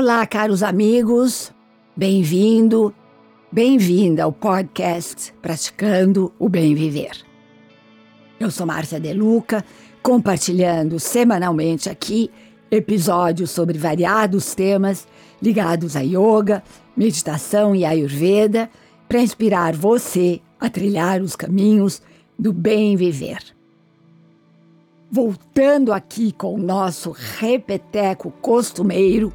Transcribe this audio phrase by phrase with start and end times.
[0.00, 1.52] Olá, caros amigos,
[1.96, 2.94] bem-vindo,
[3.50, 7.16] bem-vinda ao podcast Praticando o Bem Viver.
[8.38, 9.64] Eu sou Márcia Deluca,
[10.00, 12.30] compartilhando semanalmente aqui
[12.70, 15.08] episódios sobre variados temas
[15.42, 16.62] ligados a yoga,
[16.96, 18.70] meditação e ayurveda
[19.08, 22.00] para inspirar você a trilhar os caminhos
[22.38, 23.40] do bem viver.
[25.10, 29.32] Voltando aqui com o nosso repeteco costumeiro,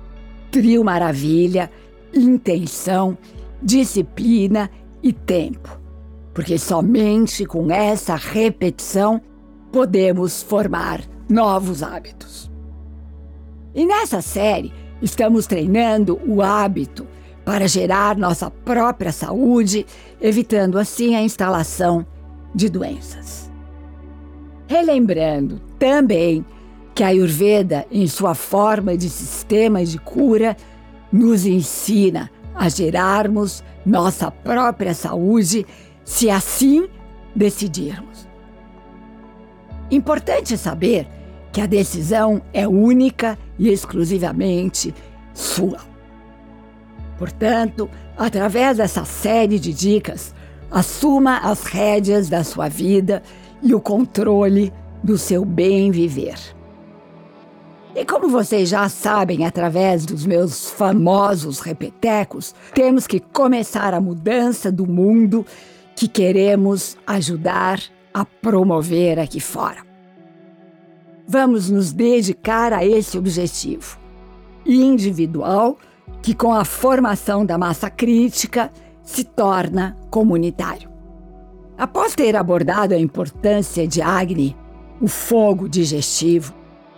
[0.54, 1.72] trio maravilha,
[2.14, 3.18] intenção,
[3.60, 4.70] disciplina
[5.02, 5.80] e tempo.
[6.32, 9.20] Porque somente com essa repetição
[9.72, 12.52] podemos formar novos hábitos.
[13.74, 14.72] E nessa série,
[15.02, 17.08] estamos treinando o hábito
[17.44, 19.88] para gerar nossa própria saúde,
[20.22, 22.06] evitando assim a instalação
[22.54, 23.52] de doenças.
[24.68, 26.46] Relembrando também
[26.94, 30.56] que a Ayurveda, em sua forma de sistema de cura,
[31.12, 35.66] nos ensina a gerarmos nossa própria saúde
[36.04, 36.88] se assim
[37.36, 38.28] decidirmos.
[39.90, 41.08] Importante saber
[41.52, 44.94] que a decisão é única e exclusivamente
[45.34, 45.80] sua.
[47.18, 50.34] Portanto, através dessa série de dicas,
[50.72, 53.22] assuma as rédeas da sua vida
[53.62, 56.36] e o controle do seu bem viver.
[57.96, 64.72] E como vocês já sabem através dos meus famosos repetecos, temos que começar a mudança
[64.72, 65.46] do mundo
[65.96, 67.80] que queremos ajudar
[68.12, 69.86] a promover aqui fora.
[71.28, 73.98] Vamos nos dedicar a esse objetivo
[74.66, 75.78] individual
[76.22, 78.72] que, com a formação da massa crítica,
[79.04, 80.90] se torna comunitário.
[81.78, 84.56] Após ter abordado a importância de Agni,
[85.00, 86.54] o fogo digestivo,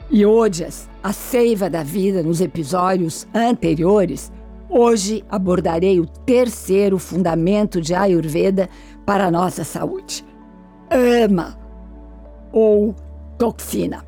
[0.09, 4.31] e Odias, a seiva da vida nos episódios anteriores,
[4.69, 8.69] hoje abordarei o terceiro fundamento de Ayurveda
[9.05, 10.23] para a nossa saúde:
[10.89, 11.57] ama
[12.51, 12.95] ou
[13.37, 14.05] toxina.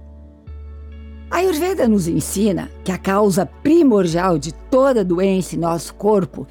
[1.30, 6.48] A Ayurveda nos ensina que a causa primordial de toda doença em nosso corpo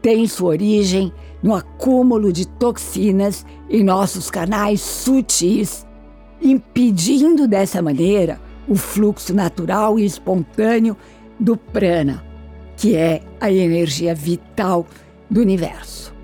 [0.00, 1.12] tem sua origem
[1.42, 5.84] no acúmulo de toxinas em nossos canais sutis,
[6.40, 10.96] impedindo dessa maneira o fluxo natural e espontâneo
[11.40, 12.24] do prana,
[12.76, 14.86] que é a energia vital
[15.28, 16.14] do universo.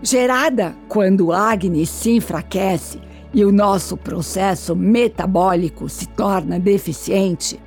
[0.00, 3.00] Gerada quando o Agni se enfraquece
[3.34, 7.60] e o nosso processo metabólico se torna deficiente,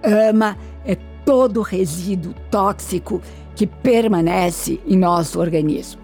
[0.00, 3.20] ama é todo resíduo tóxico
[3.56, 6.00] que permanece em nosso organismo.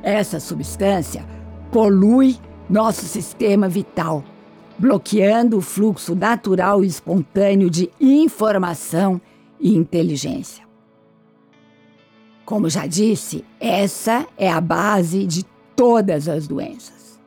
[0.00, 1.26] Essa substância
[1.72, 2.36] polui
[2.70, 4.22] nosso sistema vital
[4.78, 9.20] bloqueando o fluxo natural e espontâneo de informação
[9.60, 10.64] e inteligência.
[12.44, 15.44] Como já disse, essa é a base de
[15.76, 17.20] todas as doenças.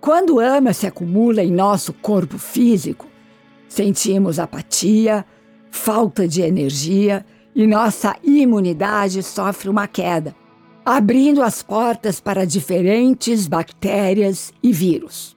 [0.00, 3.06] Quando ama se acumula em nosso corpo físico,
[3.68, 5.26] sentimos apatia,
[5.70, 10.34] falta de energia e nossa imunidade sofre uma queda,
[10.84, 15.35] abrindo as portas para diferentes bactérias e vírus.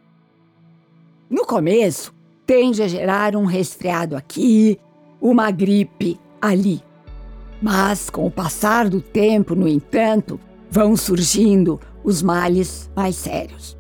[1.30, 2.12] No começo,
[2.44, 4.80] tende a gerar um resfriado aqui,
[5.22, 6.82] uma gripe ali.
[7.62, 10.40] Mas, com o passar do tempo, no entanto,
[10.72, 13.78] vão surgindo os males mais sérios.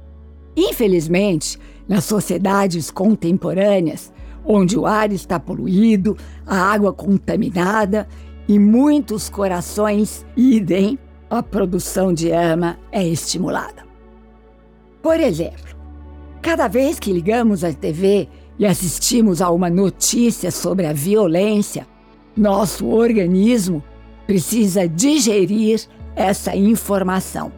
[0.56, 1.58] Infelizmente,
[1.88, 4.14] nas sociedades contemporâneas,
[4.46, 6.16] onde o ar está poluído,
[6.46, 8.08] a água contaminada
[8.48, 11.00] e muitos corações idem,
[11.32, 13.88] a produção de ama é estimulada.
[15.02, 15.78] Por exemplo,
[16.50, 18.28] Cada vez que ligamos a TV
[18.58, 21.86] e assistimos a uma notícia sobre a violência,
[22.36, 23.84] nosso organismo
[24.26, 27.52] precisa digerir essa informação.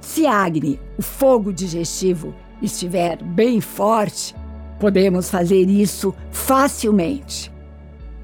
[0.00, 2.32] Se Agni, o fogo digestivo,
[2.62, 4.36] estiver bem forte,
[4.78, 7.52] podemos fazer isso facilmente.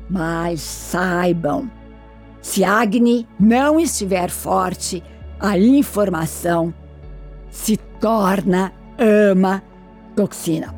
[0.08, 1.68] Mas saibam,
[2.40, 5.02] se Agni não estiver forte,
[5.40, 6.72] a informação
[7.50, 9.62] se torna ama
[10.14, 10.74] toxina.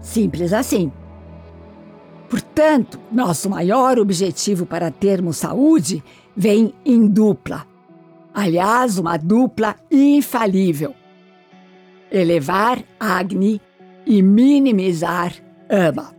[0.00, 0.90] Simples assim.
[2.28, 6.02] Portanto, nosso maior objetivo para termos saúde
[6.36, 7.66] vem em dupla.
[8.34, 10.94] Aliás, uma dupla infalível:
[12.10, 13.60] elevar Agni
[14.06, 15.34] e minimizar
[15.68, 16.14] Ama.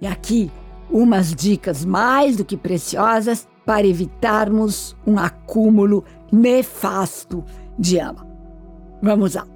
[0.00, 0.50] E aqui,
[0.90, 7.44] umas dicas mais do que preciosas para evitarmos um acúmulo nefasto
[7.78, 8.26] de ama.
[9.00, 9.51] Vamos lá.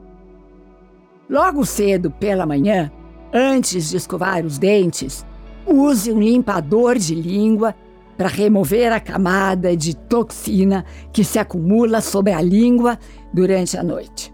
[1.28, 2.90] Logo cedo pela manhã,
[3.32, 5.26] antes de escovar os dentes,
[5.66, 7.74] use um limpador de língua
[8.16, 12.96] para remover a camada de toxina que se acumula sobre a língua
[13.32, 14.32] durante a noite.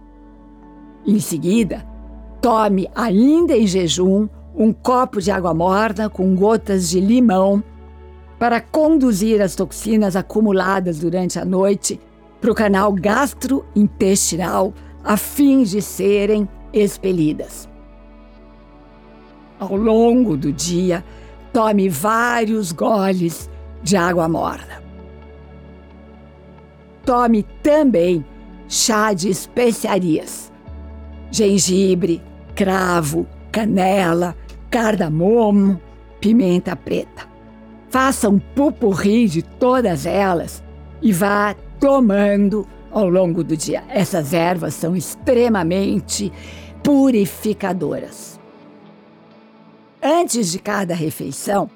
[1.06, 1.84] Em seguida,
[2.42, 7.64] tome, ainda em jejum, um copo de água morna com gotas de limão
[8.38, 11.98] para conduzir as toxinas acumuladas durante a noite
[12.38, 17.68] para o canal gastrointestinal a fim de serem expelidas.
[19.58, 21.04] Ao longo do dia,
[21.52, 23.48] tome vários goles
[23.82, 24.82] de água morna.
[27.04, 28.24] Tome também
[28.68, 30.52] chá de especiarias:
[31.30, 32.22] gengibre,
[32.54, 34.36] cravo, canela,
[34.70, 35.80] cardamomo,
[36.20, 37.30] pimenta preta.
[37.90, 40.64] Faça um pupurri de todas elas
[41.02, 43.82] e vá tomando ao longo do dia.
[43.88, 46.32] Essas ervas são extremamente
[46.82, 48.38] purificadoras.
[50.02, 51.70] Antes de cada refeição,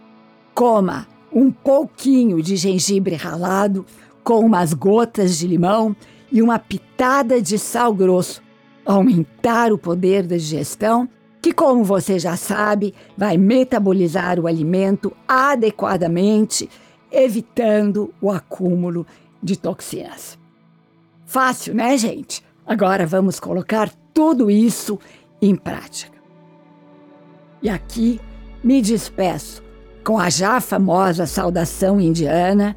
[0.54, 3.84] coma um pouquinho de gengibre ralado
[4.24, 5.94] com umas gotas de limão
[6.30, 8.42] e uma pitada de sal grosso.
[8.84, 11.08] Aumentar o poder da digestão
[11.40, 16.68] que, como você já sabe, vai metabolizar o alimento adequadamente,
[17.12, 19.06] evitando o acúmulo
[19.40, 20.36] de toxinas.
[21.26, 22.42] Fácil, né, gente?
[22.64, 24.98] Agora vamos colocar tudo isso
[25.42, 26.16] em prática.
[27.60, 28.18] E aqui
[28.64, 29.62] me despeço
[30.02, 32.74] com a já famosa saudação indiana: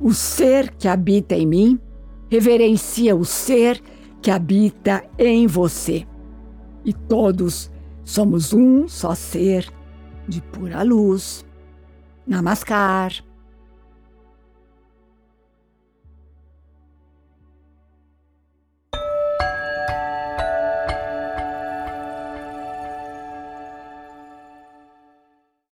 [0.00, 1.80] o ser que habita em mim
[2.28, 3.80] reverencia o ser
[4.20, 6.04] que habita em você.
[6.84, 7.70] E todos
[8.04, 9.66] Somos um só ser
[10.28, 11.44] de pura luz.
[12.26, 13.12] Namaskar.